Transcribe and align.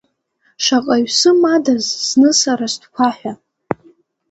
Шаҟаҩ 0.63 1.05
сымадаз 1.17 1.85
зны 2.07 2.29
сара 2.41 2.67
стәқәа 2.73 3.07
ҳәа! 3.17 3.33